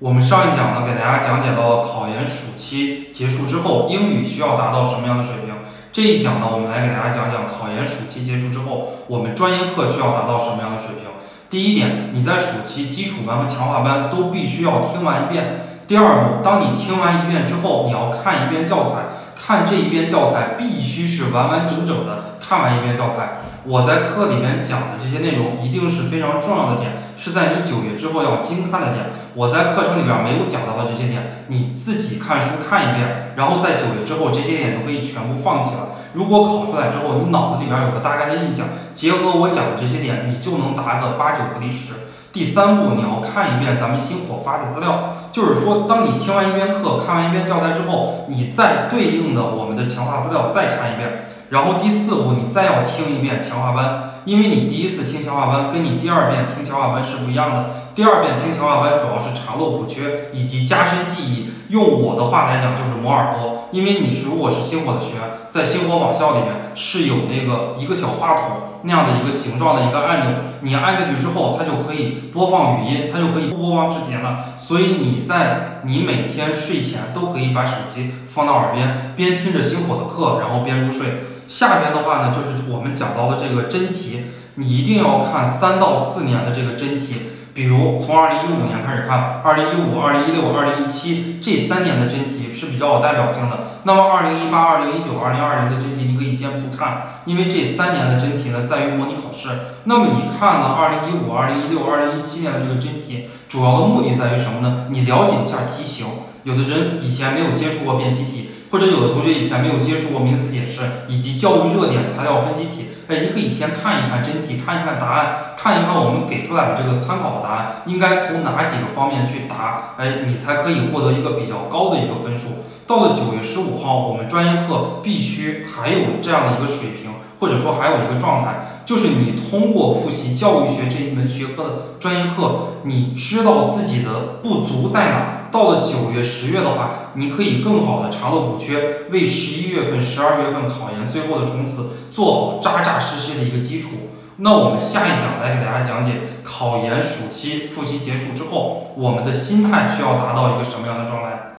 [0.00, 5.54] 我们上一讲呢，给大家讲解到了考研暑期结束之后，英语需要达到什么样的水平。
[5.92, 11.04] 这一讲呢，我们来给大家讲讲考研暑期结束之后，我们专业课需要达到什么样的水平。
[11.48, 15.60] 第一点，你在暑期基础班和强化班都必须要听完一遍。
[15.86, 23.42] 第二步，当你听完一遍之后，你要看一遍教材，看这一遍教材必须是完完整整的看完一遍教材。
[23.66, 29.06] 我在课里面讲的这些内容一定是非常重要的点，是在你九月之后要精看的点。
[29.34, 35.96] 我在课程里边没有讲到的这些点，你自己看书看一遍，然后在九月之后这些点就可以全部放弃了。
[36.12, 41.94] 如果考出来之后，你脑子里边有个大概的印象，结合我讲的这些点，你就能答个八九不离十。
[42.34, 51.26] 第三步，你要看一遍咱们星火发的资料，就是说，当你听完一遍课，看完一遍教材之后，你再对应的我们的强化资料再看一遍。
[51.50, 57.70] 然后第四步，你再要听一遍强化班，因为你第一次听强化班跟你第二遍听强化班是不一样的。
[57.94, 63.68] 第二遍听强化班主要是查漏补缺以及加深记忆，用我的话来讲就是磨耳朵。
[63.70, 68.42] 因为你如果是星火的学员，在星火网校里面是有那个一个小话筒
[68.82, 74.44] 那样的一个形状的一个按钮，你按下去之后，它就可以播放语音，它就可以播放视频了。
[74.58, 81.06] 所以你在你每天睡前都可以把手机放到耳边，边听着星火的课，然后边入睡。
[81.46, 87.14] 下边的话呢，就是我们讲到的这个真题，你一定要看三到四年的这个真题。
[87.54, 93.78] 比如从二零一五年开始看，二零一五、二零一六、二零一七这三年的真题是比较有代表性的。
[93.84, 99.50] 那么二零一八、二零一九、二零二零的真题你可以先不看，因为这三年的真题呢在于模拟考试。
[99.84, 104.86] 那么你看了二零一五、二零一六、二零一七年的这个真题，主要的目的在于什么呢？
[104.90, 106.06] 你了解一下题型。
[106.42, 108.50] 有的人以前没有接触过辨析题。
[108.74, 122.64] 或者有的同学以前没有接触过名词解释以及教育热点材料分析题，哎，你可以先看一看真题，看一看答案，看一看我们给出来的这个参考答案应该从哪几个方面去答，哎，你才可以获得一个比较高的一个分数。
[122.84, 127.12] 到了九月十五号，我们专业课必须还有这样的一个水平，
[127.44, 135.50] 或者说还有一个状态，就是你通过复习教育学这一门学科的专业课，你知道自己的不足在哪。
[135.52, 143.90] 到了九月、十月的话，你可以更好的查漏补缺，为十一月份、十二月份考研最后的冲刺做好扎扎实实的一个基础。
[144.38, 146.12] 那我们下一讲来给大家讲解
[146.42, 151.53] 考研暑期复习结束之后，我们的心态需要达到一个什么样的状态？